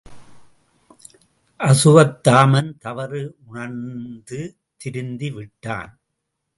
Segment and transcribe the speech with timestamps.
[1.59, 4.41] அசுவத்தாமன் தவறு உணர்ந்து
[4.77, 5.91] திருந்தி விட்டான்.